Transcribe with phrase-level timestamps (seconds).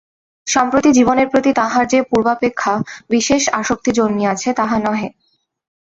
[0.47, 2.73] সম্প্রতি জীবনের প্রতি তাঁহার যে পূর্বাপেক্ষা
[3.09, 5.07] বিশেষ আসক্তি জন্মিয়াছে তাহা নহে।